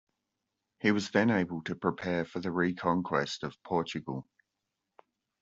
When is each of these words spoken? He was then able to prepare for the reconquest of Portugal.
He 0.79 0.91
was 0.91 1.11
then 1.11 1.29
able 1.29 1.61
to 1.65 1.75
prepare 1.75 2.25
for 2.25 2.39
the 2.39 2.49
reconquest 2.51 3.43
of 3.43 3.55
Portugal. 3.61 4.27